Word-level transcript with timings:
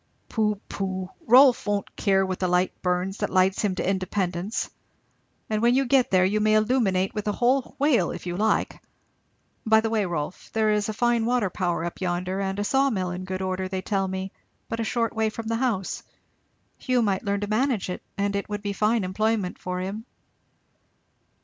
"Pooh, 0.29 0.59
pooh! 0.67 1.11
Rolf 1.27 1.67
won't 1.67 1.95
care 1.95 2.25
what 2.25 2.39
the 2.39 2.47
light 2.47 2.73
burns 2.81 3.17
that 3.17 3.29
lights 3.29 3.61
him 3.61 3.75
to 3.75 3.87
independence, 3.87 4.67
and 5.47 5.61
when 5.61 5.75
you 5.75 5.85
get 5.85 6.09
there 6.09 6.25
you 6.25 6.39
may 6.39 6.55
illuminate 6.55 7.13
with 7.13 7.27
a 7.27 7.31
whole 7.33 7.75
whale 7.77 8.09
if 8.09 8.25
you 8.25 8.35
like. 8.35 8.81
By 9.63 9.79
the 9.79 9.91
way, 9.91 10.05
Rolf, 10.07 10.51
there 10.53 10.71
is 10.71 10.89
a 10.89 10.93
fine 10.93 11.27
water 11.27 11.51
power 11.51 11.85
up 11.85 12.01
yonder, 12.01 12.39
and 12.39 12.57
a 12.57 12.63
saw 12.63 12.89
mill 12.89 13.11
in 13.11 13.25
good 13.25 13.43
order, 13.43 13.67
they 13.67 13.83
tell 13.83 14.07
me, 14.07 14.31
but 14.67 14.79
a 14.79 14.83
short 14.83 15.15
way 15.15 15.29
from 15.29 15.45
the 15.45 15.57
house. 15.57 16.01
Hugh 16.79 17.03
might 17.03 17.23
learn 17.23 17.41
to 17.41 17.47
manage 17.47 17.87
it, 17.87 18.01
and 18.17 18.35
it 18.35 18.49
would 18.49 18.63
be 18.63 18.73
fine 18.73 19.03
employment 19.03 19.59
for 19.59 19.81
him." 19.81 20.05